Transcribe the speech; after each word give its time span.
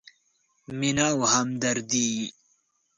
مینه 0.77 1.07
او 1.13 1.21
همدردي: 1.33 2.09